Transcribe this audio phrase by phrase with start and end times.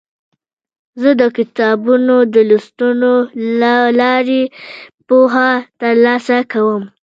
[1.01, 3.15] زه د کتابونو د لوستلو
[3.61, 4.43] له لارې
[5.07, 5.49] پوهه
[5.81, 6.83] ترلاسه کوم.